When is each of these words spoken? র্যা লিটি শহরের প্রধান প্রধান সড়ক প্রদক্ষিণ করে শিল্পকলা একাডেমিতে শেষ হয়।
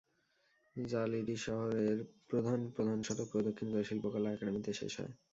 র্যা 0.75 1.03
লিটি 1.11 1.35
শহরের 1.45 1.97
প্রধান 2.29 2.59
প্রধান 2.75 2.97
সড়ক 3.07 3.27
প্রদক্ষিণ 3.33 3.67
করে 3.71 3.83
শিল্পকলা 3.89 4.29
একাডেমিতে 4.31 4.71
শেষ 4.79 4.93
হয়। 4.99 5.13